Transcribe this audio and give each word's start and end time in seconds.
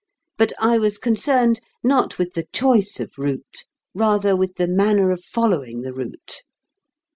But 0.39 0.51
I 0.59 0.79
was 0.79 0.97
concerned, 0.97 1.59
not 1.83 2.17
with 2.17 2.33
the 2.33 2.47
choice 2.51 2.99
of 2.99 3.19
route; 3.19 3.65
rather 3.93 4.35
with 4.35 4.55
the 4.55 4.65
manner 4.67 5.11
of 5.11 5.23
following 5.23 5.81
the 5.83 5.93
route. 5.93 6.41